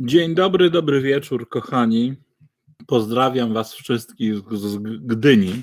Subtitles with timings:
[0.00, 2.14] Dzień dobry, dobry wieczór, kochani.
[2.86, 5.62] Pozdrawiam Was wszystkich z Gdyni.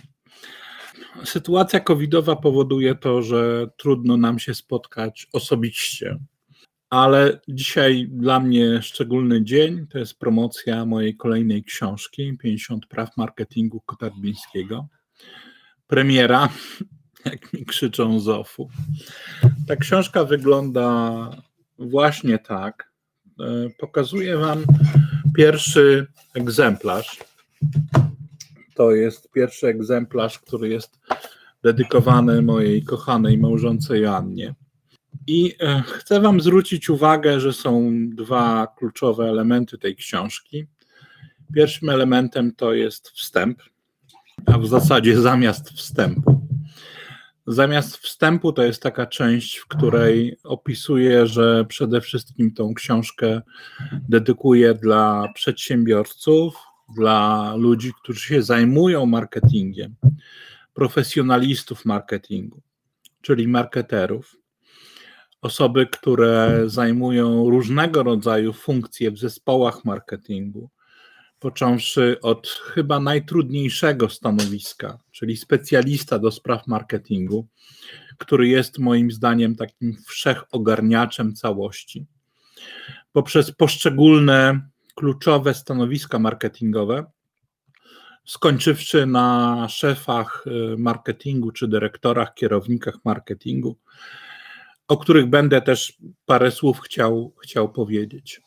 [1.24, 6.20] Sytuacja covidowa powoduje to, że trudno nam się spotkać osobiście,
[6.90, 13.82] ale dzisiaj dla mnie szczególny dzień to jest promocja mojej kolejnej książki 50 praw marketingu
[13.82, 14.88] Kotarbińskiego.
[15.88, 16.50] Premiera,
[17.26, 18.70] jak mi krzyczą z OFU.
[19.68, 21.30] Ta książka wygląda
[21.78, 22.95] właśnie tak.
[23.40, 24.64] E, pokazuję Wam
[25.36, 27.20] pierwszy egzemplarz.
[28.76, 31.00] To jest pierwszy egzemplarz, który jest
[31.64, 34.56] dedykowany mojej kochanej małżonce Joannie.
[35.28, 40.66] I e, chcę Wam zwrócić uwagę, że są dwa kluczowe elementy tej książki.
[41.54, 43.62] Pierwszym elementem to jest wstęp,
[44.46, 46.45] a w zasadzie zamiast wstępu.
[47.48, 53.42] Zamiast wstępu to jest taka część, w której opisuję, że przede wszystkim tą książkę
[54.10, 56.56] dedykuję dla przedsiębiorców,
[56.96, 59.96] dla ludzi, którzy się zajmują marketingiem,
[60.74, 62.62] profesjonalistów marketingu,
[63.22, 64.36] czyli marketerów,
[65.42, 70.70] osoby, które zajmują różnego rodzaju funkcje w zespołach marketingu,
[71.40, 77.48] począwszy od chyba najtrudniejszego stanowiska, czyli specjalista do spraw marketingu,
[78.18, 82.06] który jest moim zdaniem takim wszechogarniaczem całości.
[83.12, 84.62] Poprzez poszczególne
[84.96, 87.06] kluczowe stanowiska marketingowe,
[88.26, 93.78] skończywszy na szefach y, marketingu czy dyrektorach, kierownikach marketingu,
[94.88, 98.42] o których będę też parę słów chciał, chciał powiedzieć.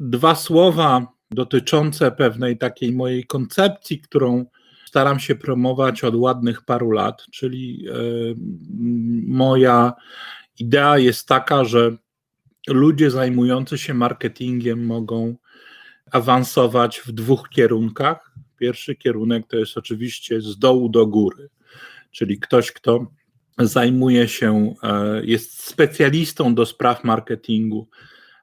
[0.00, 4.46] Dwa słowa dotyczące pewnej takiej mojej koncepcji, którą
[4.86, 7.92] staram się promować od ładnych paru lat, czyli e,
[9.26, 9.92] moja
[10.58, 11.96] idea jest taka, że
[12.68, 15.36] ludzie zajmujący się marketingiem mogą
[16.12, 18.34] awansować w dwóch kierunkach.
[18.58, 21.48] Pierwszy kierunek to jest oczywiście z dołu do góry,
[22.10, 23.06] czyli ktoś, kto
[23.58, 27.88] zajmuje się, e, jest specjalistą do spraw marketingu,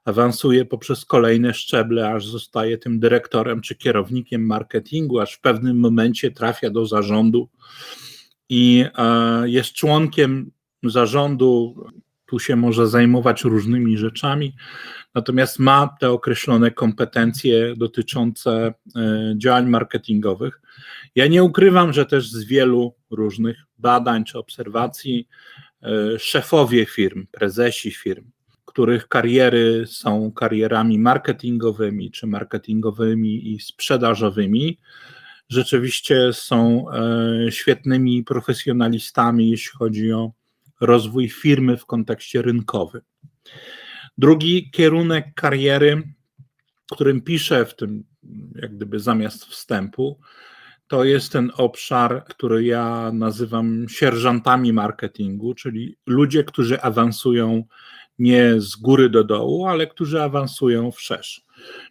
[0.06, 6.30] awansuje poprzez kolejne szczeble, aż zostaje tym dyrektorem czy kierownikiem marketingu, aż w pewnym momencie
[6.30, 7.48] trafia do zarządu
[8.48, 10.50] i e, jest członkiem
[10.82, 11.84] zarządu.
[12.26, 14.54] Tu się może zajmować różnymi rzeczami,
[15.14, 20.60] natomiast ma te określone kompetencje dotyczące e, działań marketingowych.
[21.14, 25.28] Ja nie ukrywam, że też z wielu różnych badań czy obserwacji
[25.82, 28.30] e, szefowie firm, prezesi firm,
[28.76, 34.78] których kariery są karierami marketingowymi czy marketingowymi i sprzedażowymi,
[35.48, 40.32] rzeczywiście są e, świetnymi profesjonalistami, jeśli chodzi o
[40.80, 43.02] rozwój firmy w kontekście rynkowym.
[44.18, 46.02] Drugi kierunek kariery,
[46.92, 48.04] którym piszę w tym,
[48.54, 50.20] jak gdyby zamiast wstępu,
[50.88, 57.64] to jest ten obszar, który ja nazywam sierżantami marketingu, czyli ludzie, którzy awansują
[58.18, 61.46] nie z góry do dołu, ale którzy awansują wszerz,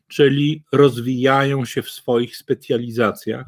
[0.07, 3.45] czyli rozwijają się w swoich specjalizacjach.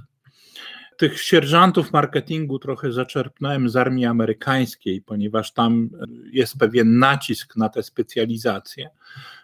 [0.97, 5.89] Tych sierżantów marketingu trochę zaczerpnąłem z armii amerykańskiej, ponieważ tam
[6.31, 8.89] jest pewien nacisk na te specjalizacje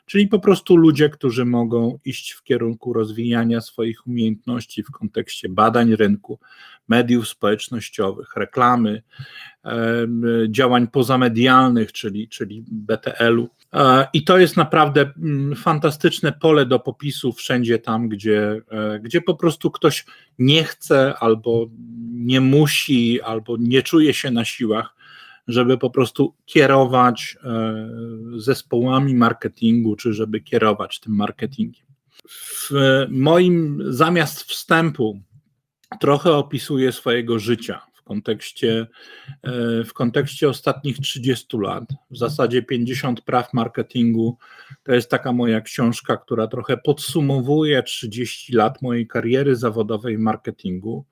[0.06, 5.96] czyli po prostu ludzie, którzy mogą iść w kierunku rozwijania swoich umiejętności w kontekście badań
[5.96, 6.40] rynku,
[6.88, 9.02] mediów społecznościowych, reklamy,
[10.50, 13.50] działań pozamedialnych, czyli, czyli BTL-u.
[13.74, 19.22] E, I to jest naprawdę mm, fantastyczne pole do popisu wszędzie tam, gdzie, e, gdzie
[19.22, 20.06] po prostu ktoś
[20.40, 21.66] nie chce albo
[22.14, 24.96] nie musi, albo nie czuje się na siłach
[25.48, 27.90] żeby po prostu kierować e,
[28.38, 31.86] zespołami marketingu, czy żeby kierować tym marketingiem.
[32.30, 32.72] W
[33.10, 35.20] moim zamiast wstępu
[36.00, 38.88] trochę opisuję swojego życia w kontekście,
[39.44, 41.84] e, w kontekście ostatnich 30 lat.
[42.12, 44.38] W zasadzie 50 praw marketingu
[44.84, 51.06] to jest taka moja książka, która trochę podsumowuje 30 lat mojej kariery zawodowej w marketingu.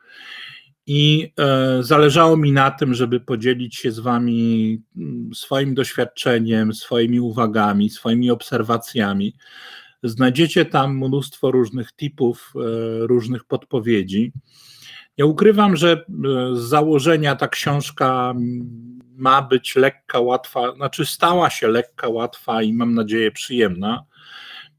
[0.87, 7.19] I e, zależało mi na tym, żeby podzielić się z Wami mm, swoim doświadczeniem, swoimi
[7.19, 9.35] uwagami, swoimi obserwacjami.
[10.03, 14.31] Znajdziecie tam mnóstwo różnych typów, e, różnych podpowiedzi.
[15.17, 16.03] Ja ukrywam, że e,
[16.55, 18.33] z założenia ta książka
[19.15, 24.05] ma być lekka, łatwa, znaczy stała się lekka, łatwa i mam nadzieję przyjemna.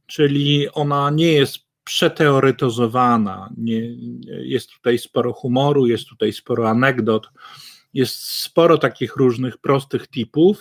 [0.07, 3.51] Czyli ona nie jest przeteoretyzowana.
[3.57, 3.81] Nie,
[4.27, 7.29] jest tutaj sporo humoru, jest tutaj sporo anegdot,
[7.95, 10.61] jest sporo takich różnych prostych tipów,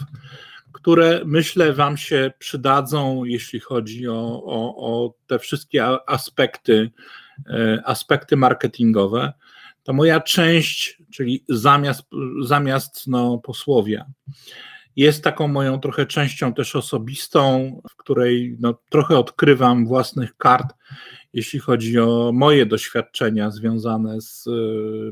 [0.72, 6.92] które myślę Wam się przydadzą, jeśli chodzi o, o, o te wszystkie aspekty,
[7.50, 9.34] e, aspekty marketingowe.
[9.84, 12.02] To moja część, czyli zamiast,
[12.42, 14.06] zamiast no, posłowia,
[14.96, 20.74] jest taką moją trochę częścią też osobistą, w której no, trochę odkrywam własnych kart,
[21.34, 24.52] jeśli chodzi o moje doświadczenia związane z e,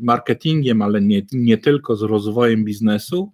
[0.01, 3.31] marketingiem, ale nie, nie tylko z rozwojem biznesu.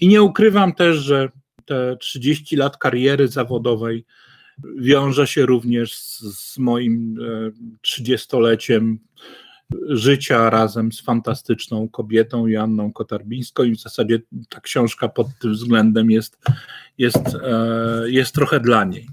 [0.00, 1.28] I nie ukrywam też, że
[1.64, 4.04] te 30 lat kariery zawodowej
[4.78, 7.18] wiąże się również z, z moim
[7.86, 8.98] 30-leciem e,
[9.88, 14.18] życia razem z fantastyczną kobietą Joanną Kotarbińską i w zasadzie
[14.48, 16.38] ta książka pod tym względem jest,
[16.98, 19.08] jest, e, jest trochę dla niej.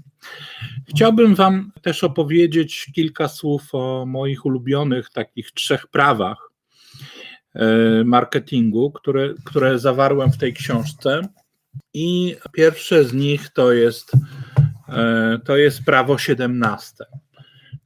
[0.88, 6.50] Chciałbym Wam też opowiedzieć kilka słów o moich ulubionych takich trzech prawach
[7.54, 11.20] e, marketingu, które, które zawarłem w tej książce.
[11.94, 14.12] I pierwsze z nich to jest,
[14.88, 17.04] e, to jest prawo 17,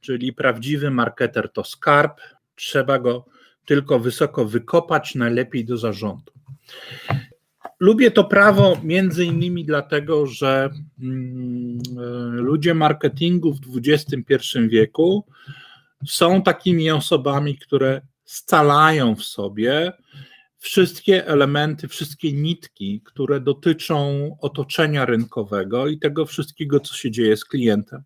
[0.01, 2.21] czyli prawdziwy marketer to skarb,
[2.57, 3.25] trzeba go
[3.65, 6.31] tylko wysoko wykopać, najlepiej do zarządu.
[7.79, 10.69] Lubię to prawo między innymi dlatego, że
[11.01, 11.79] mm,
[12.35, 15.25] ludzie marketingu w XXI wieku
[16.07, 19.91] są takimi osobami, które scalają w sobie
[20.59, 27.45] wszystkie elementy, wszystkie nitki, które dotyczą otoczenia rynkowego i tego wszystkiego, co się dzieje z
[27.45, 28.03] klientem.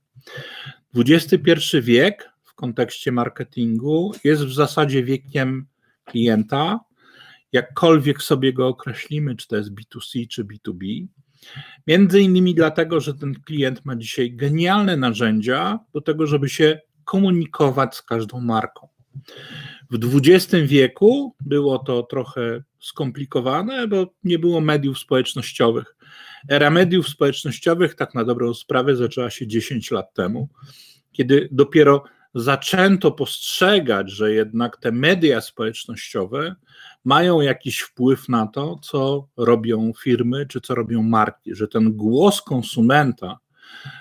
[0.96, 2.31] XXI wiek
[2.62, 5.66] kontekście marketingu jest w zasadzie wiekiem
[6.06, 6.80] klienta,
[7.52, 11.08] jakkolwiek sobie go określimy, czy to jest B2C, czy B2B.
[11.88, 17.96] Między innymi dlatego, że ten klient ma dzisiaj genialne narzędzia do tego, żeby się komunikować
[17.96, 18.88] z każdą marką.
[19.92, 25.96] W XX wieku było to trochę skomplikowane, bo nie było mediów społecznościowych.
[26.50, 30.50] Era mediów społecznościowych, tak na dobrą sprawę, zaczęła się 10 lat temu,
[31.12, 32.04] kiedy dopiero
[32.36, 36.56] zaczęto postrzegać, że jednak te media społecznościowe
[37.06, 42.42] mają jakiś wpływ na to, co robią firmy czy co robią marki, że ten głos
[42.42, 43.40] konsumenta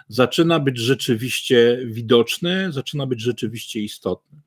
[0.09, 4.41] zaczyna być rzeczywiście widoczny, zaczyna być rzeczywiście istotny.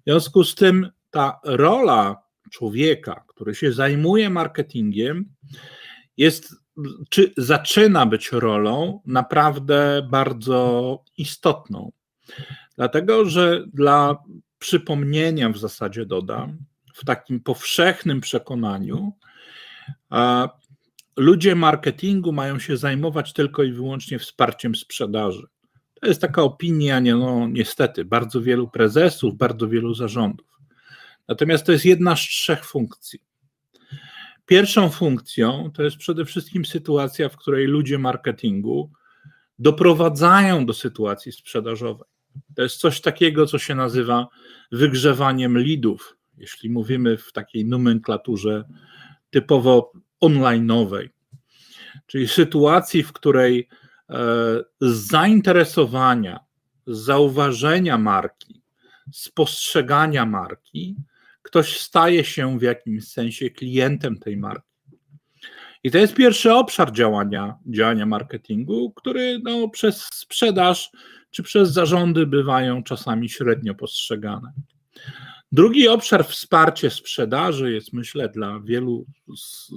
[0.00, 5.24] W związku z tym ta rola człowieka, który się zajmuje marketingiem,
[6.16, 6.54] jest,
[7.08, 11.92] czy zaczyna być rolą naprawdę bardzo istotną.
[12.76, 14.16] Dlatego, że dla
[14.58, 16.58] przypomnienia w zasadzie dodam,
[16.94, 19.12] w takim powszechnym przekonaniu,
[21.16, 25.46] ludzie marketingu mają się zajmować tylko i wyłącznie wsparciem sprzedaży.
[26.00, 30.46] To jest taka opinia, nie, no, niestety, bardzo wielu prezesów, bardzo wielu zarządów.
[31.28, 33.20] Natomiast to jest jedna z trzech funkcji.
[34.46, 38.90] Pierwszą funkcją to jest przede wszystkim sytuacja, w której ludzie marketingu
[39.58, 42.15] doprowadzają do sytuacji sprzedażowej.
[42.56, 44.28] To jest coś takiego, co się nazywa
[44.72, 48.64] wygrzewaniem lidów, jeśli mówimy w takiej nomenklaturze
[49.30, 51.08] typowo online'owej.
[52.06, 53.68] Czyli sytuacji, w której
[54.10, 54.14] e,
[54.80, 56.40] z zainteresowania,
[56.86, 58.62] z zauważenia marki,
[59.12, 60.96] spostrzegania marki,
[61.42, 64.66] ktoś staje się w jakimś sensie klientem tej marki.
[65.84, 70.90] I to jest pierwszy obszar działania, działania marketingu, który no, przez sprzedaż
[71.36, 74.52] czy przez zarządy bywają czasami średnio postrzegane.
[75.52, 79.06] Drugi obszar wsparcie sprzedaży jest, myślę, dla wielu
[79.36, 79.70] z,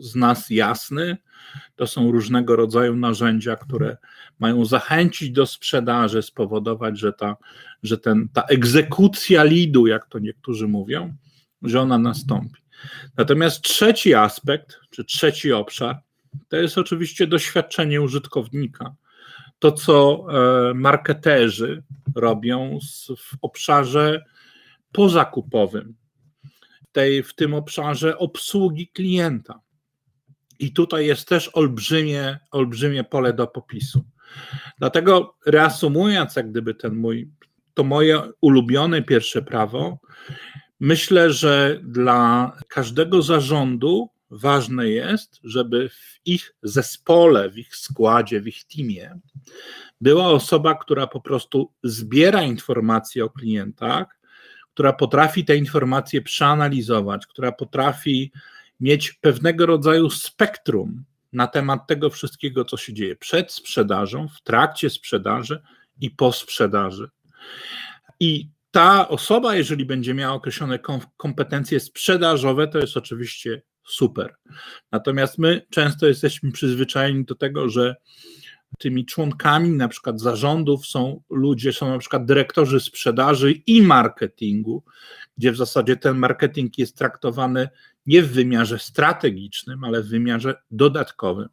[0.00, 1.16] z, nas jasny.
[1.76, 3.96] To są różnego rodzaju narzędzia, które
[4.38, 7.36] mają zachęcić do sprzedaży, spowodować, że ta,
[7.82, 11.14] że ten, ta egzekucja lidu, jak to niektórzy mówią,
[11.62, 12.60] że ona nastąpi.
[13.16, 16.00] Natomiast trzeci aspekt, czy trzeci obszar,
[16.48, 18.94] to jest oczywiście doświadczenie użytkownika.
[19.60, 20.26] To, co
[20.70, 21.82] e, marketerzy
[22.14, 22.78] robią
[23.18, 24.24] w obszarze
[24.92, 25.94] pozakupowym,
[26.92, 29.60] tej, w tym obszarze obsługi klienta.
[30.58, 34.04] I tutaj jest też olbrzymie, olbrzymie pole do popisu.
[34.78, 37.30] Dlatego reasumując, jak gdyby ten mój,
[37.74, 39.98] to moje ulubione pierwsze prawo,
[40.80, 48.48] myślę, że dla każdego zarządu ważne jest, żeby w ich zespole, w ich składzie, w
[48.48, 49.18] ich teamie
[50.00, 54.20] była osoba, która po prostu zbiera informacje o klientach,
[54.74, 58.32] która potrafi te informacje przeanalizować, która potrafi
[58.80, 64.90] mieć pewnego rodzaju spektrum na temat tego wszystkiego, co się dzieje przed sprzedażą, w trakcie
[64.90, 65.62] sprzedaży
[66.00, 67.10] i po sprzedaży.
[68.20, 70.78] I ta osoba, jeżeli będzie miała określone
[71.16, 74.34] kompetencje sprzedażowe, to jest oczywiście super.
[74.92, 77.96] Natomiast my często jesteśmy przyzwyczajeni do tego, że
[78.78, 84.84] tymi członkami na przykład zarządów są ludzie, są na przykład dyrektorzy sprzedaży i marketingu,
[85.38, 87.68] gdzie w zasadzie ten marketing jest traktowany
[88.06, 91.48] nie w wymiarze strategicznym, ale w wymiarze dodatkowym.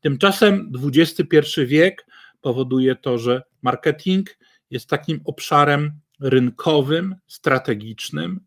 [0.00, 2.06] Tymczasem XXI wiek
[2.40, 4.38] powoduje to, że marketing
[4.70, 8.40] jest takim obszarem rynkowym, strategicznym.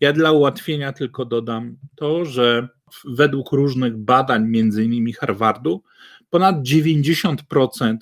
[0.00, 2.68] Ja dla ułatwienia tylko dodam to, że
[3.04, 5.82] według różnych badań, między innymi Harvardu,
[6.30, 7.96] ponad 90%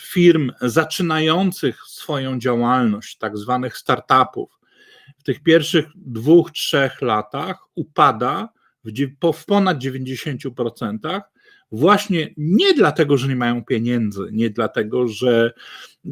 [0.00, 4.60] firm zaczynających swoją działalność, tak zwanych startupów,
[5.18, 8.48] w tych pierwszych dwóch, trzech latach upada
[8.84, 11.20] w, ponad 90%,
[11.72, 15.52] właśnie nie dlatego, że nie mają pieniędzy, nie dlatego, że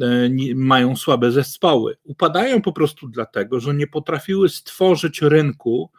[0.01, 1.97] e, mają słabe zespoły.
[2.03, 5.91] Upadają po prostu dlatego, że nie potrafiły stworzyć rynku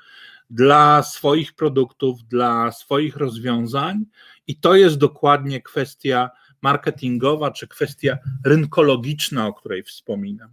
[0.50, 4.04] dla swoich produktów, dla swoich rozwiązań,
[4.47, 6.31] i to jest dokładnie kwestia
[6.62, 10.52] marketingowa czy kwestia rynkologiczna, o której wspominam.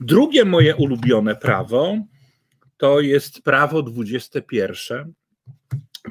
[0.00, 1.98] Drugie moje ulubione prawo
[2.76, 5.12] to jest prawo 21.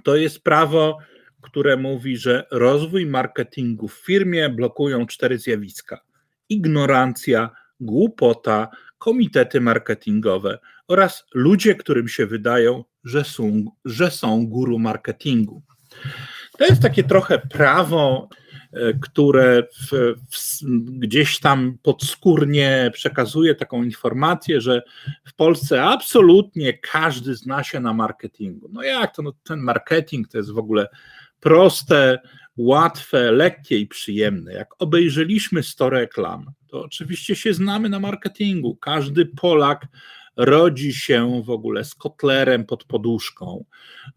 [0.04, 0.98] To jest prawo,
[1.42, 6.02] które mówi, że rozwój marketingu w firmie blokują cztery zjawiska:
[6.50, 15.62] ignorancja, głupota, komitety marketingowe oraz ludzie, którym się wydają, że są, że są guru marketingu.
[16.58, 18.30] To jest takie trochę prawo,
[18.74, 20.64] e, które w, w,
[21.00, 24.82] gdzieś tam podskórnie przekazuje taką informację, że
[25.26, 28.70] w Polsce absolutnie każdy zna się na marketingu.
[28.72, 29.22] No jak to?
[29.22, 30.88] No, ten marketing to jest w ogóle
[31.40, 32.20] proste,
[32.58, 34.54] łatwe, lekkie i przyjemne.
[34.54, 38.76] Jak obejrzeliśmy 100 reklam, to oczywiście się znamy na marketingu.
[38.76, 39.88] Każdy Polak
[40.38, 43.66] rodzi się w ogóle z kotlerem pod poduszką,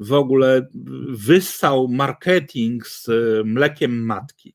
[0.00, 0.66] w ogóle
[1.08, 3.08] wyssał marketing z
[3.44, 4.54] mlekiem matki.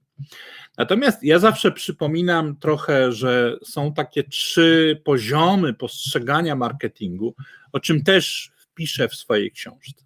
[0.77, 7.35] Natomiast ja zawsze przypominam trochę, że są takie trzy poziomy postrzegania marketingu,
[7.71, 10.04] o czym też piszę w swojej książce.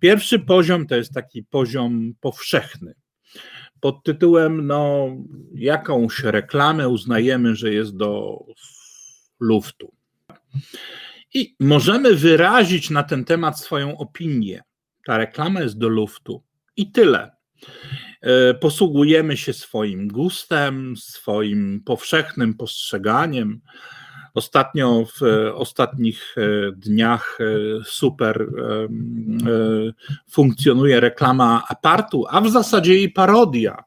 [0.00, 2.94] Pierwszy poziom to jest taki poziom powszechny.
[3.80, 5.08] Pod tytułem, no,
[5.54, 8.38] jakąś reklamę uznajemy, że jest do
[9.40, 9.94] luftu.
[11.34, 14.62] I możemy wyrazić na ten temat swoją opinię.
[15.06, 16.42] Ta reklama jest do luftu
[16.76, 17.30] i tyle.
[18.20, 23.60] E, posługujemy się swoim gustem, swoim powszechnym postrzeganiem.
[24.34, 25.22] Ostatnio w
[25.54, 27.44] ostatnich e, dniach e,
[27.84, 28.46] super
[30.30, 33.84] funkcjonuje reklama apartu, a w zasadzie i parodia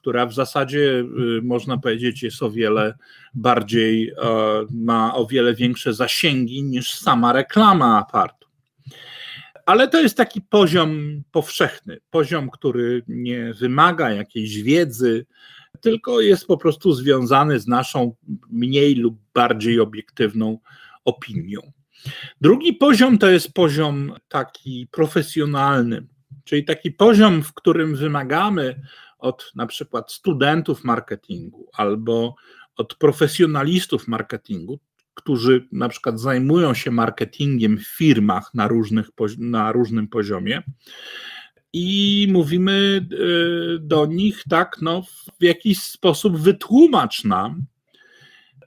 [0.00, 1.04] która w zasadzie
[1.42, 2.94] można powiedzieć jest o wiele
[3.34, 4.14] bardziej, e,
[4.70, 8.48] ma o wiele większe zasięgi niż sama reklama apartu.
[9.66, 15.26] Ale to jest taki poziom powszechny, poziom, który nie wymaga jakiejś wiedzy,
[15.80, 18.16] tylko jest po prostu związany z naszą
[18.50, 20.58] mniej lub bardziej obiektywną
[21.04, 21.60] opinią.
[22.40, 26.06] Drugi poziom to jest poziom taki profesjonalny,
[26.44, 28.80] czyli taki poziom, w którym wymagamy
[29.18, 32.34] od na przykład studentów marketingu albo
[32.76, 34.80] od profesjonalistów marketingu,
[35.14, 39.06] którzy na przykład zajmują się marketingiem w firmach na, różnych,
[39.38, 40.62] na różnym poziomie.
[41.72, 45.02] I mówimy y, do nich tak, no,
[45.40, 47.64] w jakiś sposób wytłumacz nam,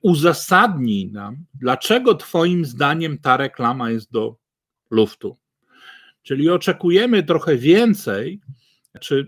[0.01, 4.35] uzasadnij nam, dlaczego Twoim zdaniem ta reklama jest do
[4.91, 5.37] luftu.
[6.23, 8.41] Czyli oczekujemy trochę więcej
[8.99, 9.27] czy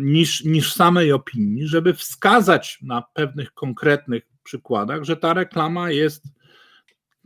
[0.00, 6.24] niż, niż samej opinii, żeby wskazać na pewnych konkretnych przykładach, że ta reklama jest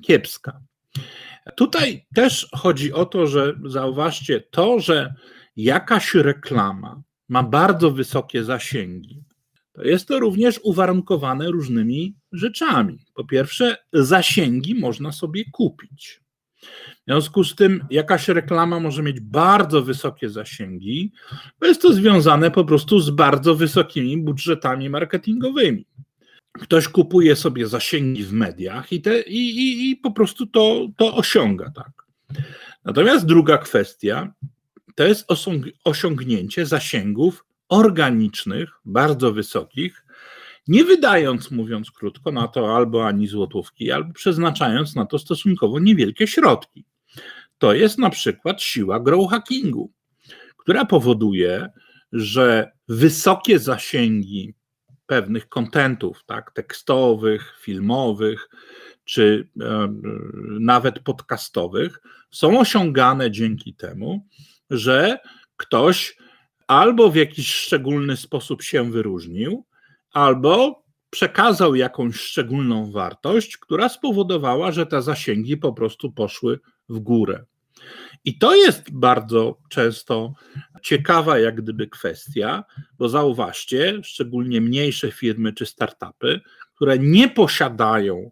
[0.03, 0.61] kiepska.
[1.57, 5.15] Tutaj też chodzi o to, że zauważcie, to, że
[5.59, 9.23] jakaś reklama ma bardzo wysokie zasięgi,
[9.73, 12.99] to jest to również uwarunkowane różnymi rzeczami.
[13.15, 16.21] Po pierwsze, zasięgi można sobie kupić.
[16.63, 21.13] W związku z tym jakaś reklama może mieć bardzo wysokie zasięgi,
[21.61, 25.87] bo jest to związane po prostu z bardzo wysokimi budżetami marketingowymi.
[26.53, 31.15] Ktoś kupuje sobie zasięgi w mediach i, te, i, i, i po prostu to, to
[31.15, 31.71] osiąga.
[31.71, 32.07] Tak.
[32.85, 34.33] Natomiast druga kwestia
[34.99, 35.27] to jest
[35.85, 40.05] osiągnięcie zasięgów organicznych, bardzo wysokich,
[40.69, 46.27] nie wydając, mówiąc krótko, na to albo ani złotówki, albo przeznaczając na to stosunkowo niewielkie
[46.27, 46.85] środki.
[47.59, 49.93] To jest na przykład siła grow hackingu,
[50.57, 51.69] która powoduje,
[52.13, 54.55] że wysokie zasięgi
[55.07, 58.49] pewnych kontentów, tak, tekstowych, filmowych,
[59.05, 59.49] czy
[60.61, 62.01] nawet podcastowych,
[62.31, 64.27] są osiągane dzięki temu,
[64.71, 65.19] że
[65.57, 66.17] ktoś
[66.67, 69.65] albo w jakiś szczególny sposób się wyróżnił,
[70.13, 77.45] albo przekazał jakąś szczególną wartość, która spowodowała, że te zasięgi po prostu poszły w górę.
[78.25, 80.35] I to jest bardzo często
[80.83, 82.65] ciekawa, jak gdyby kwestia,
[82.99, 86.41] bo zauważcie, szczególnie mniejsze firmy czy startupy,
[86.75, 88.31] które nie posiadają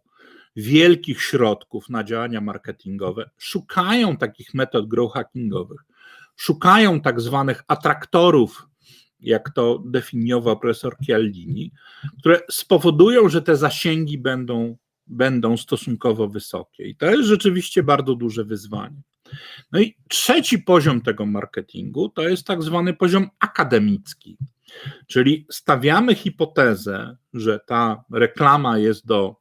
[0.57, 5.81] wielkich środków na działania marketingowe, szukają takich metod grow hackingowych,
[6.37, 8.67] szukają tak zwanych atraktorów,
[9.21, 11.73] jak to definiował profesor Chialdini,
[12.19, 14.77] które spowodują, że te zasięgi będą,
[15.07, 16.85] będą stosunkowo wysokie.
[16.85, 19.03] I to jest rzeczywiście bardzo duże wyzwanie.
[19.73, 24.37] No i trzeci poziom tego marketingu to jest tak zwany poziom akademicki,
[25.07, 29.37] czyli stawiamy hipotezę, że ta reklama jest do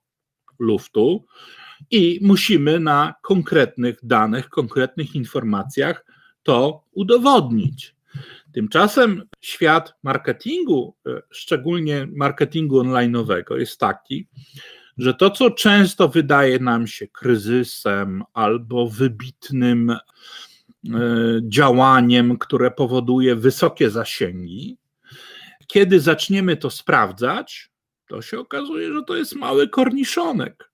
[0.59, 1.25] luftu
[1.91, 6.05] i musimy na konkretnych danych, konkretnych informacjach
[6.45, 7.95] to udowodnić.
[8.53, 14.27] Tymczasem świat marketingu, e, szczególnie marketingu online'owego, jest taki,
[14.97, 19.99] że to, co często wydaje nam się kryzysem albo wybitnym e,
[21.43, 24.77] działaniem, które powoduje wysokie zasięgi,
[25.67, 27.71] kiedy zaczniemy to sprawdzać,
[28.07, 30.71] to się okazuje, że to jest mały korniszonek.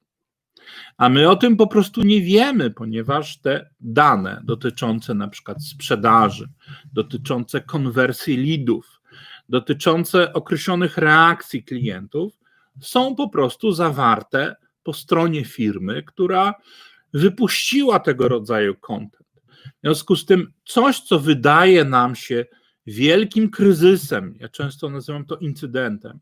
[0.97, 6.49] A my o tym po prostu nie wiemy, ponieważ te dane dotyczące na przykład sprzedaży,
[6.93, 9.01] dotyczące konwersji lidów,
[9.49, 12.33] dotyczące określonych reakcji klientów
[12.81, 16.53] są po prostu zawarte po stronie firmy, która
[17.13, 19.27] wypuściła tego rodzaju content.
[19.65, 22.45] W związku z tym, coś, co wydaje nam się
[22.87, 26.19] wielkim kryzysem, ja często nazywam to incydentem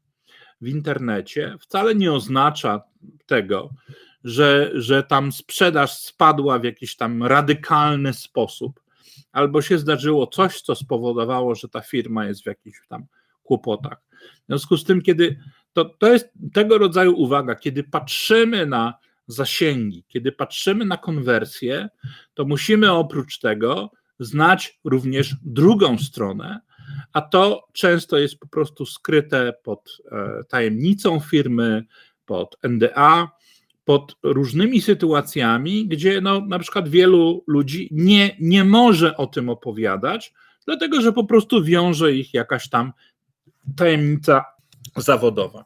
[0.61, 2.81] w internecie, wcale nie oznacza
[3.25, 3.69] tego,
[4.23, 8.79] że, że tam sprzedaż spadła w jakiś tam radykalny sposób,
[9.31, 13.05] albo się zdarzyło coś, co spowodowało, że ta firma jest w jakichś tam
[13.43, 14.01] kłopotach.
[14.43, 15.39] W związku z tym, kiedy
[15.73, 18.93] to, to jest tego rodzaju uwaga, kiedy patrzymy na
[19.27, 21.89] zasięgi, kiedy patrzymy na konwersję,
[22.33, 26.59] to musimy oprócz tego znać również drugą stronę,
[27.13, 31.85] a to często jest po prostu skryte pod e, tajemnicą firmy,
[32.25, 33.31] pod NDA,
[33.89, 40.33] pod różnymi sytuacjami, gdzie no, na przykład wielu ludzi nie, nie może o tym opowiadać,
[40.65, 42.93] dlatego że po prostu wiąże ich jakaś tam
[43.75, 44.45] tajemnica
[44.95, 45.65] zawodowa.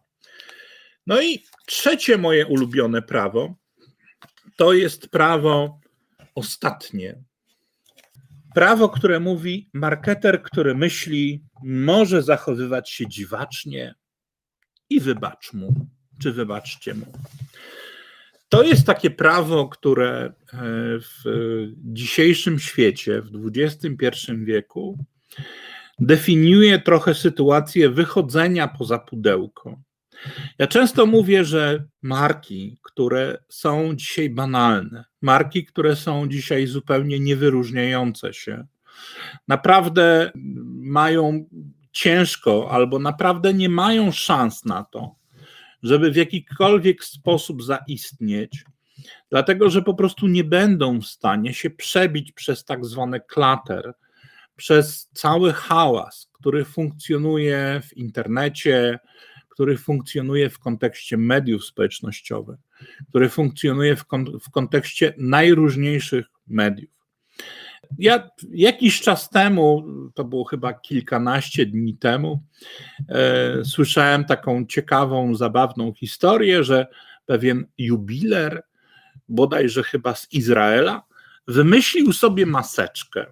[1.07, 3.55] No i trzecie moje ulubione prawo
[4.55, 5.79] to jest prawo
[6.35, 7.23] ostatnie.
[8.55, 13.95] Prawo, które mówi, marketer, który myśli, może zachowywać się dziwacznie
[14.89, 15.73] i wybacz mu,
[16.21, 17.05] czy wybaczcie mu.
[18.53, 20.33] To jest takie prawo, które e,
[20.99, 21.23] w
[21.77, 24.97] dzisiejszym świecie, w XXI wieku,
[25.99, 29.79] definiuje trochę sytuację wychodzenia poza pudełko.
[30.59, 38.33] Ja często mówię, że marki, które są dzisiaj banalne, marki, które są dzisiaj zupełnie niewyróżniające
[38.33, 38.67] się,
[39.47, 40.31] naprawdę
[40.65, 41.45] mają
[41.91, 45.15] ciężko albo naprawdę nie mają szans na to,
[45.83, 48.65] żeby w jakikolwiek sposób zaistnieć,
[49.29, 53.93] dlatego że po prostu nie będą w stanie się przebić przez tak zwany klater,
[54.55, 58.99] przez cały hałas, który funkcjonuje w internecie,
[59.49, 62.59] który funkcjonuje w kontekście mediów społecznościowych,
[63.09, 64.05] który funkcjonuje w,
[64.43, 66.91] w kontekście najróżniejszych mediów.
[67.99, 72.43] Ja jakiś czas temu, to było chyba kilkanaście dni temu,
[73.09, 76.87] e, słyszałem taką ciekawą, zabawną historię, że
[77.25, 78.63] pewien jubiler,
[79.29, 81.03] bodajże chyba z Izraela,
[81.47, 83.25] wymyślił sobie maseczkę.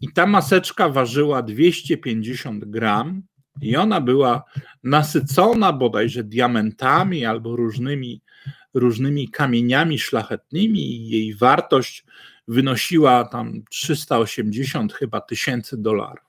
[0.00, 3.22] I ta maseczka ważyła 250 gram,
[3.62, 4.44] i ona była
[4.84, 8.22] nasycona bodajże diamentami albo różnymi,
[8.74, 12.04] różnymi kamieniami szlachetnymi, i jej wartość
[12.50, 16.24] wynosiła tam 380 chyba tysięcy dolarów.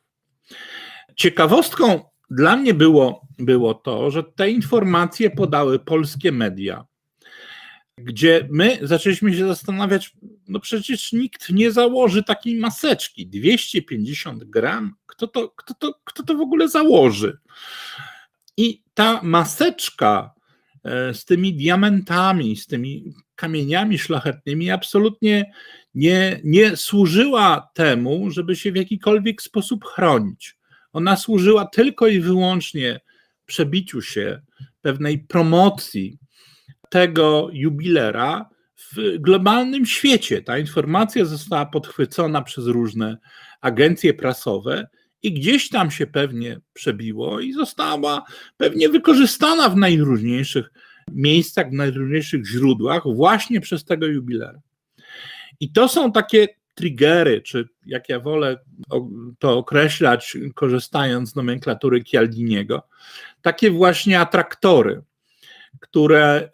[1.16, 6.86] Ciekawostką dla mnie było, było to, że te informacje podały polskie media,
[7.98, 10.12] gdzie my zaczęliśmy się zastanawiać,
[10.48, 16.36] no przecież nikt nie założy takiej maseczki, 250 gram, kto to, kto to, kto to
[16.36, 17.38] w ogóle założy?
[18.58, 20.34] I ta maseczka
[20.84, 25.52] e, z tymi diamentami, z tymi kamieniami szlachetnymi absolutnie
[25.94, 30.58] nie, nie służyła temu, żeby się w jakikolwiek sposób chronić.
[30.94, 33.00] Ona służyła tylko i wyłącznie
[33.46, 34.42] przebiciu się
[34.82, 36.18] pewnej promocji
[36.90, 38.50] tego jubilera
[38.96, 40.42] w globalnym świecie.
[40.42, 43.18] Ta informacja została podchwycona przez różne
[43.62, 44.88] agencje prasowe
[45.24, 48.24] i gdzieś tam się pewnie przebiło i została
[48.58, 50.72] pewnie wykorzystana w najróżniejszych
[51.12, 54.60] miejscach, w najróżniejszych źródłach właśnie przez tego jubilera.
[55.62, 58.58] I to są takie triggery, czy jak ja wolę
[59.40, 62.88] to określać, korzystając z nomenklatury Chialdiniego,
[63.42, 65.02] takie właśnie atraktory,
[65.80, 66.50] które,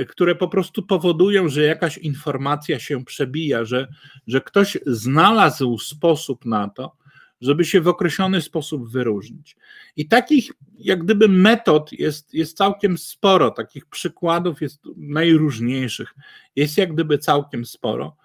[0.00, 3.88] e, które po prostu powodują, że jakaś informacja się przebija, że,
[4.26, 6.96] że ktoś znalazł sposób na to,
[7.40, 9.56] żeby się w określony sposób wyróżnić.
[9.96, 16.14] I takich, jak gdyby, metod jest, jest całkiem sporo, takich przykładów jest najróżniejszych,
[16.56, 18.16] jest jak gdyby całkiem sporo,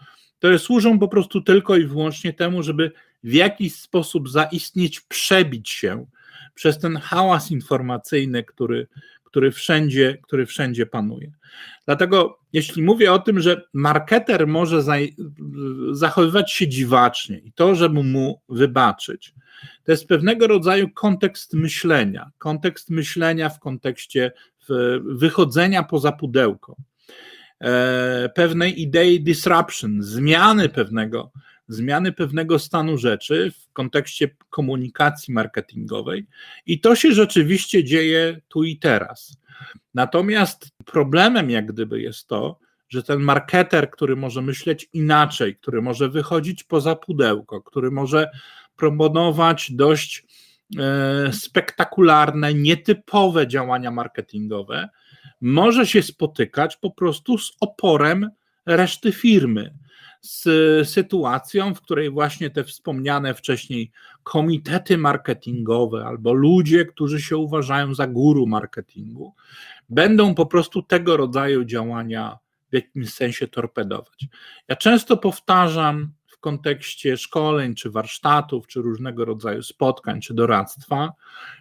[0.44, 2.92] które służą po prostu tylko i wyłącznie temu, żeby
[3.24, 6.06] w jakiś sposób zaistnieć, przebić się
[6.54, 8.88] przez ten hałas informacyjny, który,
[9.24, 11.32] który, wszędzie, który wszędzie panuje.
[11.86, 14.84] Dlatego, jeśli mówię o tym, że marketer może
[15.92, 19.34] zachowywać się dziwacznie i to, żeby mu wybaczyć,
[19.84, 22.32] to jest pewnego rodzaju kontekst myślenia.
[22.38, 24.32] Kontekst myślenia w kontekście
[25.04, 26.76] wychodzenia poza pudełko,
[28.36, 31.32] pewnej idei disruption, zmiany pewnego,
[31.68, 36.26] zmiany pewnego stanu rzeczy w kontekście komunikacji marketingowej
[36.66, 39.38] i to się rzeczywiście dzieje tu i teraz.
[39.94, 46.10] Natomiast problemem jak gdyby jest to, że ten marketer, który może myśleć inaczej, który może
[46.10, 48.30] wychodzić poza pudełko, który może
[48.76, 50.26] proponować dość
[50.80, 54.90] e, spektakularne, nietypowe działania marketingowe,
[55.44, 58.30] może się spotykać po prostu z oporem
[58.66, 59.74] reszty firmy
[60.22, 63.92] z sytuacją, w której właśnie te wspomniane wcześniej
[64.24, 69.34] komitety marketingowe albo ludzie, którzy się uważają za guru marketingu,
[69.90, 72.38] będą po prostu tego rodzaju działania
[72.72, 74.28] w jakimś sensie torpedować.
[74.68, 81.14] Ja często powtarzam w kontekście szkoleń, czy warsztatów, czy różnego rodzaju spotkań, czy doradztwa,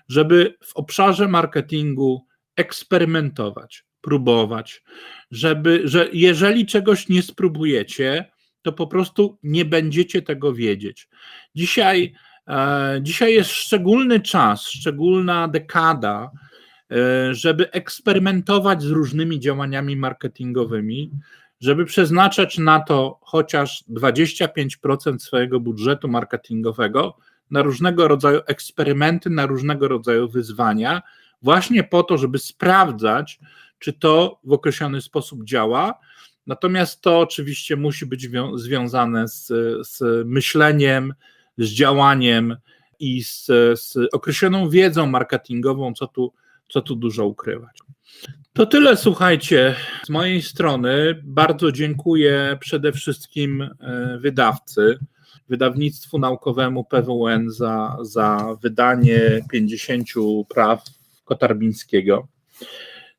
[0.08, 4.82] żeby w obszarze marketingu eksperymentować, próbować,
[5.30, 11.08] żeby, że jeżeli czegoś nie spróbujecie, to po prostu nie będziecie tego wiedzieć.
[11.54, 12.14] Dzisiaj,
[12.48, 16.30] e, dzisiaj jest szczególny czas, szczególna dekada,
[16.90, 21.10] e, żeby eksperymentować z różnymi działaniami marketingowymi,
[21.60, 27.16] żeby przeznaczać na to chociaż 25% swojego budżetu marketingowego
[27.50, 31.02] na różnego rodzaju eksperymenty, na różnego rodzaju wyzwania,
[31.42, 33.40] właśnie po to, żeby sprawdzać,
[33.78, 35.98] czy to w określony sposób działa,
[36.46, 39.46] Natomiast to oczywiście musi być związane z,
[39.88, 41.14] z myśleniem,
[41.58, 42.56] z działaniem
[42.98, 46.32] i z, z określoną wiedzą marketingową, co tu,
[46.68, 47.78] co tu dużo ukrywać.
[48.52, 49.74] To tyle, słuchajcie,
[50.04, 51.20] z mojej strony.
[51.24, 54.98] Bardzo dziękuję przede wszystkim e, wydawcy,
[55.48, 60.08] wydawnictwu naukowemu PWN za, za wydanie 50
[60.48, 60.84] praw
[61.32, 62.28] Kotarbińskiego.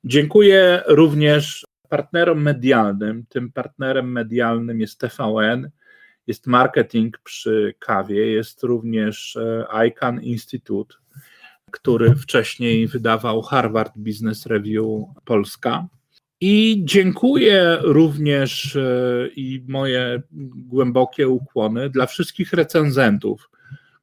[0.03, 3.25] Dziękuję również partnerem medialnym.
[3.29, 5.69] Tym partnerem medialnym jest TVN,
[6.27, 10.95] jest marketing przy kawie, jest również e, ICANN Institute,
[11.71, 14.85] który wcześniej wydawał Harvard Business Review
[15.25, 15.87] Polska.
[16.41, 20.21] I dziękuję również e, i moje
[20.71, 23.49] głębokie ukłony dla wszystkich recenzentów,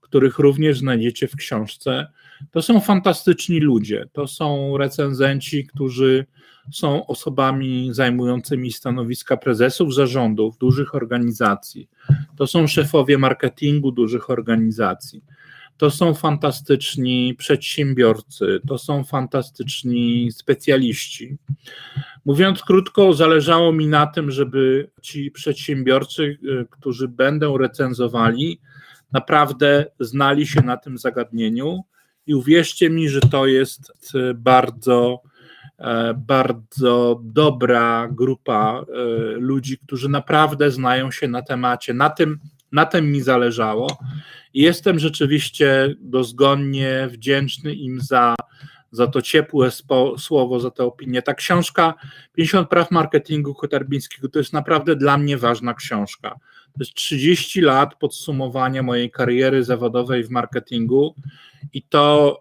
[0.00, 2.06] których również znajdziecie w książce.
[2.50, 4.08] To są fantastyczni ludzie.
[4.12, 6.26] To są recenzenci, którzy
[6.72, 11.88] są osobami zajmującymi stanowiska prezesów zarządów dużych organizacji.
[12.36, 15.24] To są szefowie marketingu dużych organizacji.
[15.76, 21.36] To są fantastyczni przedsiębiorcy, to są fantastyczni specjaliści.
[22.24, 28.60] Mówiąc krótko, zależało mi na tym, żeby ci przedsiębiorcy, y, którzy będą recenzowali,
[29.12, 31.84] naprawdę znali się na tym zagadnieniu.
[32.26, 33.92] I uwierzcie mi, że to jest
[34.34, 35.22] bardzo
[35.80, 39.02] E, bardzo dobra grupa e,
[39.36, 41.94] ludzi, którzy naprawdę znają się na temacie.
[41.94, 42.38] Na tym,
[42.72, 43.98] na tym mi zależało.
[44.54, 48.34] I jestem rzeczywiście dozgonnie wdzięczny im za,
[48.90, 51.22] za to ciepłe spo, słowo, za tę opinię.
[51.22, 51.94] Ta książka
[52.32, 56.38] 50 praw marketingu Kotarbińskiego to jest naprawdę dla mnie ważna książka.
[56.72, 61.14] To jest 30 lat podsumowania mojej kariery zawodowej w marketingu
[61.72, 62.40] i to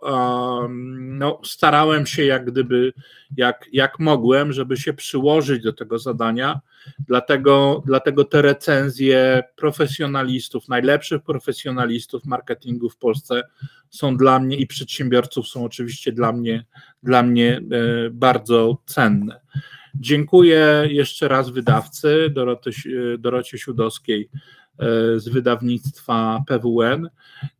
[1.00, 2.94] no, starałem się jak gdyby,
[3.38, 6.60] jak, jak mogłem, żeby się przyłożyć do tego zadania.
[7.00, 13.44] Dlatego, dlatego te recenzje profesjonalistów, najlepszych profesjonalistów marketingu w Polsce
[13.90, 16.66] są dla mnie i przedsiębiorców są oczywiście dla mnie,
[17.04, 19.40] dla mnie e, bardzo cenne.
[20.00, 22.72] Dziękuję jeszcze raz wydawcy Doroty,
[23.20, 24.30] Dorocie Siudowskiej
[24.80, 27.10] e, z wydawnictwa PWN.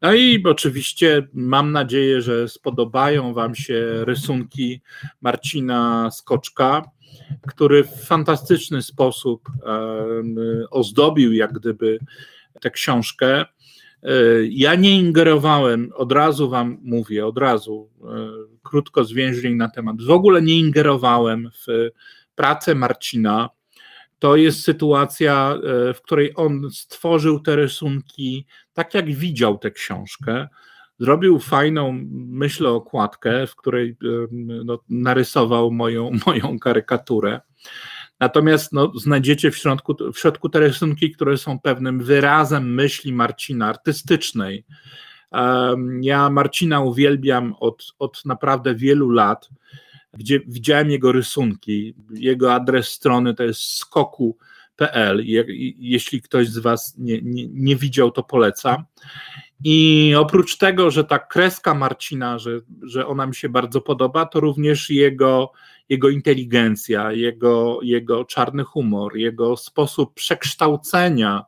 [0.02, 4.82] No i oczywiście mam nadzieję, że spodobają Wam się rysunki
[5.22, 6.84] Marcina Skoczka,
[7.48, 9.50] który w fantastyczny sposób
[10.72, 12.00] ozdobił jak gdyby
[12.62, 13.46] tę książkę.
[14.04, 14.14] E,
[14.50, 18.08] ja nie ingerowałem, od razu Wam mówię, od razu, e,
[18.64, 20.02] krótko zwięźlej na temat.
[20.02, 21.90] W ogóle nie ingerowałem w
[22.40, 23.50] pracę Marcina.
[24.20, 25.56] To jest sytuacja,
[25.90, 30.48] e, w której on stworzył te rysunki tak, jak widział tę książkę.
[31.00, 33.98] Zrobił fajną, myślę, okładkę, w której
[34.66, 37.42] no, narysował moją, moją karykaturę.
[38.20, 43.68] Natomiast no, znajdziecie w środku, w środku te rysunki, które są pewnym wyrazem myśli Marcina
[43.68, 44.66] artystycznej.
[46.02, 49.50] Ja Marcina uwielbiam od, od naprawdę wielu lat,
[50.14, 51.94] gdzie widziałem jego rysunki.
[52.12, 55.24] Jego adres strony to jest skoku.pl.
[55.78, 58.84] Jeśli ktoś z Was nie, nie, nie widział, to polecam.
[59.64, 64.40] I oprócz tego, że ta kreska Marcina, że, że ona mi się bardzo podoba, to
[64.40, 65.52] również jego,
[65.90, 71.46] jego inteligencja, jego, jego czarny humor, jego sposób przekształcenia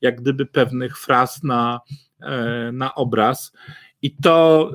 [0.00, 1.80] jak gdyby pewnych fraz na,
[2.22, 3.52] e, na obraz.
[4.02, 4.72] I to,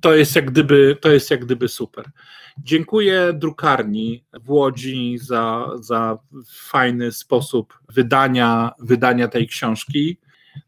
[0.00, 2.10] to, jest jak gdyby, to jest jak gdyby super.
[2.58, 10.18] Dziękuję drukarni w Łodzi za, za fajny sposób wydania, wydania tej książki.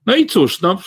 [0.06, 0.78] No i cóż, no,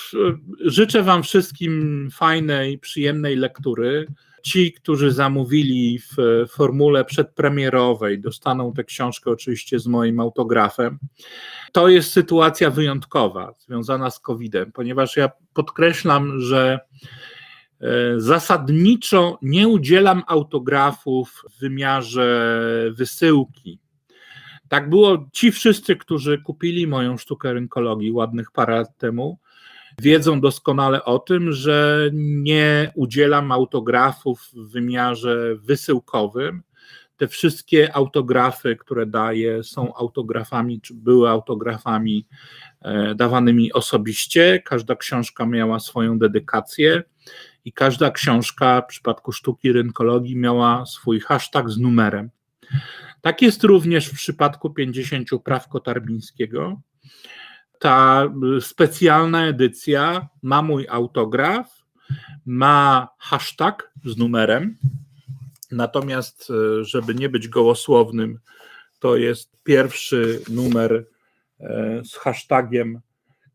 [0.66, 4.08] życzę Wam wszystkim fajnej, przyjemnej lektury.
[4.46, 11.00] Ci, którzy zamówili w formule przedpremierowej, dostaną tę książkę oczywiście z moim autografem.
[11.72, 16.80] To jest sytuacja wyjątkowa, związana z COVID-em, ponieważ ja podkreślam, że
[17.82, 23.80] e, zasadniczo nie udzielam autografów w wymiarze wysyłki.
[24.68, 29.40] Tak było ci wszyscy, którzy kupili moją sztukę rynkologii ładnych parę lat temu,
[30.02, 36.64] wiedzą doskonale o tym, że nie udzielam autografów w wymiarze wysyłkowym.
[37.18, 42.28] Te wszystkie autografy, które daję, są autografami, czy były autografami
[42.82, 44.62] e, dawanymi osobiście.
[44.66, 47.04] Każda książka miała swoją dedykację
[47.66, 52.30] i każda książka w przypadku sztuki rynkologii miała swój hashtag z numerem.
[53.22, 56.82] Tak jest również w przypadku 50 praw Kotarbińskiego
[57.86, 58.30] ta
[58.62, 61.86] specjalna edycja ma mój autograf,
[62.46, 64.78] ma hashtag z numerem,
[65.72, 68.40] natomiast, e, żeby nie być gołosłownym,
[69.00, 71.06] to jest pierwszy numer
[71.60, 73.00] e, z hashtagiem,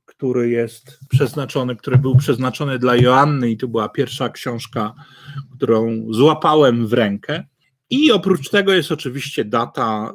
[0.07, 4.95] który jest przeznaczony, który był przeznaczony dla Joanny i to była pierwsza książka,
[5.57, 7.45] którą złapałem w rękę.
[7.90, 10.14] I oprócz tego jest oczywiście data,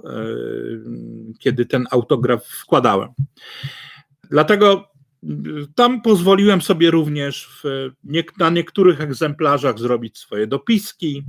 [1.40, 3.10] kiedy ten autograf wkładałem.
[4.32, 4.96] Dlatego
[5.76, 7.90] tam pozwoliłem sobie również w,
[8.40, 11.24] na niektórych egzemplarzach zrobić swoje dopiski.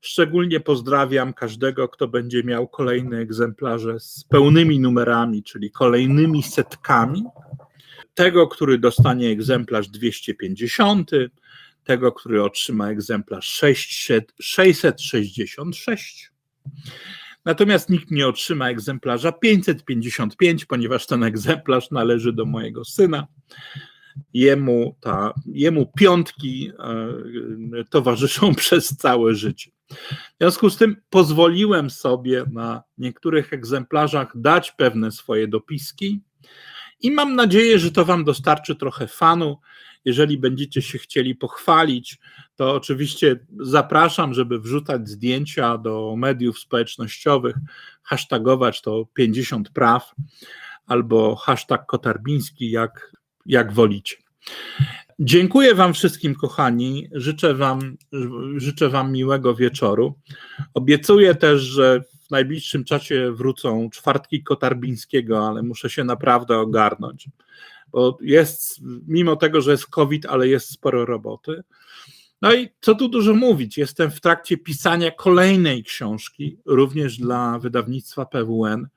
[0.00, 7.24] Szczególnie pozdrawiam każdego, kto będzie miał kolejne egzemplarze z pełnymi numerami, czyli kolejnymi setkami.
[8.14, 11.10] Tego, który dostanie egzemplarz 250,
[11.84, 16.32] tego, który otrzyma egzemplarz 600, 666
[17.46, 23.26] Natomiast nikt nie otrzyma egzemplarza 555, ponieważ ten egzemplarz należy do mojego syna.
[24.34, 29.70] Jemu, ta, jemu piątki e, towarzyszą przez całe życie.
[29.90, 36.20] W związku z tym pozwoliłem sobie na niektórych egzemplarzach dać pewne swoje dopiski
[37.00, 39.58] i mam nadzieję, że to Wam dostarczy trochę fanu.
[40.06, 42.18] Jeżeli będziecie się chcieli pochwalić,
[42.56, 47.56] to oczywiście zapraszam, żeby wrzucać zdjęcia do mediów społecznościowych,
[48.02, 50.14] hashtagować to 50 praw
[50.86, 53.12] albo hashtag kotarbiński, jak,
[53.46, 54.16] jak wolicie.
[55.18, 57.08] Dziękuję Wam wszystkim, kochani.
[57.12, 57.96] Życzę wam,
[58.56, 60.18] życzę wam miłego wieczoru.
[60.74, 67.28] Obiecuję też, że w najbliższym czasie wrócą czwartki Kotarbińskiego, ale muszę się naprawdę ogarnąć,
[67.88, 71.62] bo jest, mimo tego, że jest COVID, ale jest sporo roboty.
[72.42, 78.26] No i co tu dużo mówić, jestem w trakcie pisania kolejnej książki, również dla wydawnictwa
[78.26, 78.88] PWN,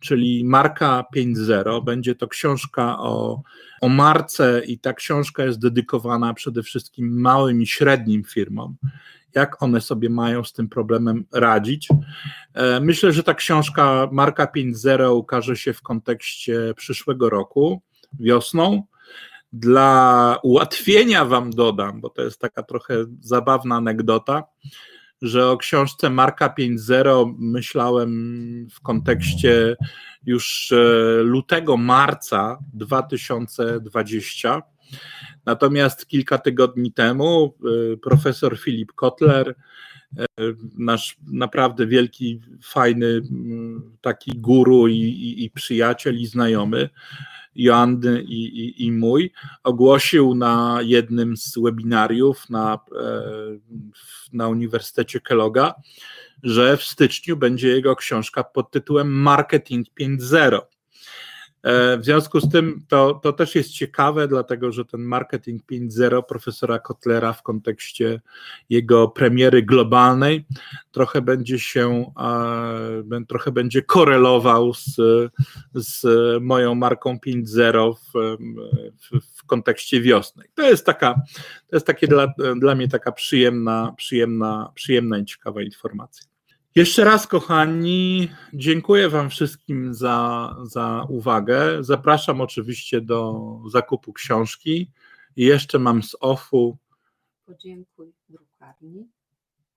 [0.00, 1.84] czyli Marka 5.0.
[1.84, 3.42] Będzie to książka o,
[3.80, 8.76] o marce i ta książka jest dedykowana przede wszystkim małym i średnim firmom
[9.34, 11.88] jak one sobie mają z tym problemem radzić.
[12.54, 17.82] E, myślę, że ta książka Marka 5.0 ukaże się w kontekście przyszłego roku,
[18.20, 18.82] wiosną.
[19.52, 24.44] Dla ułatwienia Wam dodam, bo to jest taka trochę zabawna anegdota,
[25.22, 29.76] że o książce Marka 5.0 myślałem w kontekście
[30.26, 30.76] już e,
[31.22, 34.62] lutego, marca 2020.
[35.46, 39.54] Natomiast kilka tygodni temu e, profesor Filip Kotler,
[40.78, 43.22] nasz naprawdę wielki, fajny
[44.00, 46.88] taki guru i, i, i przyjaciel i znajomy,
[47.56, 52.78] Joanny i, i, i, mój, ogłosił na jednym z webinariów na,
[54.32, 55.74] na Uniwersytecie Kelloga,
[56.42, 60.60] że w styczniu będzie jego książka pod tytułem Marketing 5.0.
[61.64, 66.22] E, w związku z tym to, to też jest ciekawe, dlatego że ten marketing 5.0
[66.22, 68.20] profesora Kotlera w kontekście
[68.70, 70.46] jego premiery globalnej
[70.92, 72.12] trochę będzie się,
[73.28, 74.96] trochę będzie korelował z,
[75.74, 76.06] z
[76.42, 78.36] moją marką 5.0 w,
[79.00, 80.44] w, w kontekście wiosny.
[80.54, 81.14] To jest taka,
[81.66, 86.33] to jest takie dla, dla mnie taka przyjemna, przyjemna, przyjemna i ciekawa informacja.
[86.74, 91.84] Jeszcze raz, kochani, dziękuję Wam wszystkim za, za uwagę.
[91.84, 94.90] Zapraszam oczywiście do zakupu książki.
[95.36, 96.76] I jeszcze mam z OFU.
[97.46, 99.08] Podziękuj drukarni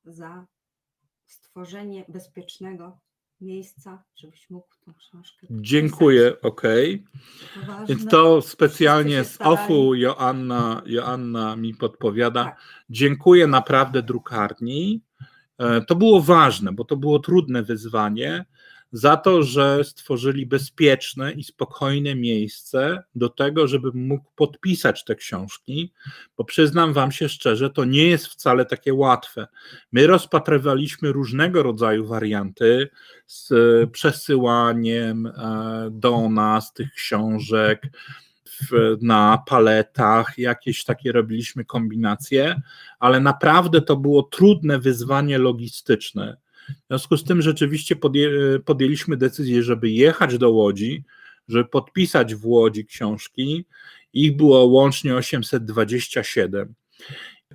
[0.06, 0.46] za
[1.26, 3.00] stworzenie bezpiecznego
[3.42, 5.48] miejsca, żebyś mógł tą książkę.
[5.50, 6.62] Dziękuję, ok.
[7.88, 12.44] Więc to specjalnie z OFU Joanna, Joanna mi podpowiada.
[12.44, 12.62] Tak.
[12.90, 15.07] Dziękuję naprawdę drukarni.
[15.60, 18.46] E, to było ważne, bo to było trudne wyzwanie,
[18.92, 25.94] za to, że stworzyli bezpieczne i spokojne miejsce do tego, żeby mógł podpisać te książki,
[26.38, 29.48] bo przyznam Wam się szczerze, to nie jest wcale takie łatwe.
[29.92, 32.90] My rozpatrywaliśmy różnego rodzaju warianty
[33.26, 33.52] z
[33.92, 35.32] przesyłaniem e,
[35.92, 37.82] do nas tych książek
[39.02, 42.62] na paletach, jakieś takie robiliśmy kombinacje,
[43.00, 46.38] ale naprawdę to było trudne wyzwanie logistyczne.
[46.70, 48.30] W związku z tym rzeczywiście podję,
[48.66, 51.04] podjęliśmy decyzję, żeby jechać do Łodzi,
[51.48, 53.66] żeby podpisać w Łodzi książki.
[54.14, 56.74] Ich było łącznie 827.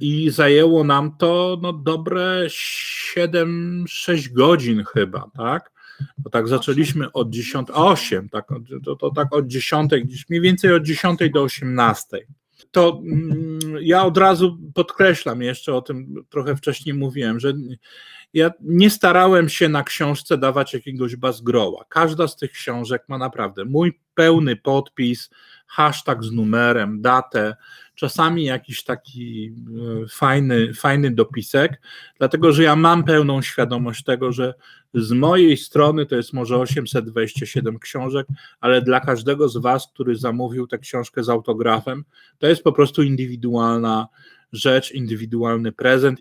[0.01, 2.47] I zajęło nam to no, dobre
[3.17, 5.73] 7-6 godzin chyba, tak?
[6.19, 8.49] Bo tak zaczęliśmy od 10, 8, tak,
[8.85, 12.19] to, to tak od 10, gdzieś mniej więcej od 10 do 18.
[12.71, 17.53] To mm, ja od razu podkreślam jeszcze o tym trochę wcześniej mówiłem, że
[18.35, 21.85] ja nie starałem się na książce dawać jakiegoś bazgroła.
[21.89, 25.31] Każda z tych książek ma naprawdę mój pełny podpis,
[25.67, 27.57] hashtag z numerem, datę,
[27.95, 29.53] czasami jakiś taki
[30.05, 31.81] e, fajny, fajny dopisek,
[32.19, 34.55] dlatego że ja mam pełną świadomość tego, że
[34.95, 38.27] z mojej strony to jest może 827 książek,
[38.61, 42.05] ale dla każdego z Was, który zamówił tę książkę z autografem,
[42.39, 44.09] to jest po prostu indywidualna
[44.53, 46.21] rzecz, indywidualny prezent,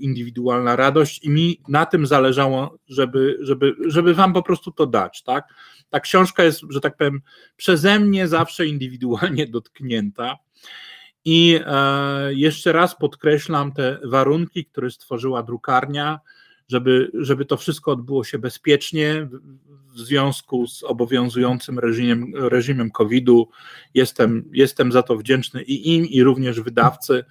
[0.00, 5.22] indywidualna radość i mi na tym zależało, żeby, żeby, żeby Wam po prostu to dać,
[5.22, 5.54] tak?
[5.90, 7.20] Ta książka jest, że tak powiem,
[7.56, 10.36] przeze mnie zawsze indywidualnie dotknięta.
[11.24, 16.20] I e, jeszcze raz podkreślam te warunki, które stworzyła drukarnia,
[16.68, 19.28] żeby, żeby to wszystko odbyło się bezpiecznie
[19.94, 23.48] w związku z obowiązującym reżimem, reżimem COVID-u.
[23.94, 27.24] Jestem, jestem za to wdzięczny i im, i również wydawcy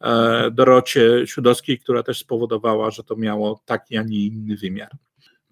[0.00, 4.90] e, Dorocie Siudowskiej, która też spowodowała, że to miało taki, a nie inny wymiar.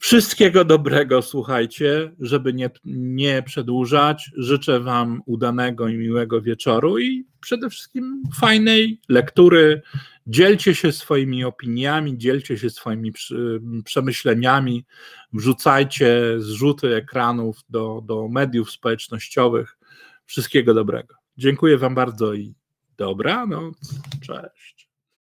[0.03, 4.31] Wszystkiego dobrego, słuchajcie, żeby nie, nie przedłużać.
[4.37, 9.83] Życzę Wam udanego i miłego wieczoru i przede wszystkim fajnej lektury.
[10.27, 13.13] Dzielcie się swoimi opiniami, dzielcie się swoimi
[13.85, 14.85] przemyśleniami,
[15.33, 19.79] wrzucajcie zrzuty ekranów do, do mediów społecznościowych.
[20.27, 21.15] Wszystkiego dobrego.
[21.37, 22.55] Dziękuję Wam bardzo i
[22.97, 23.77] dobranoc.
[24.21, 24.82] Cześć.